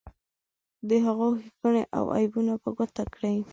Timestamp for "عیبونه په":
2.17-2.69